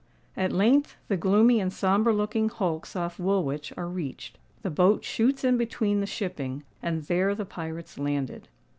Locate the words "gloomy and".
1.15-1.71